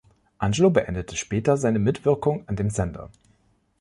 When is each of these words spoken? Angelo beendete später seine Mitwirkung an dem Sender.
Angelo 0.39 0.71
beendete 0.71 1.15
später 1.15 1.57
seine 1.57 1.77
Mitwirkung 1.77 2.43
an 2.47 2.55
dem 2.55 2.71
Sender. 2.71 3.11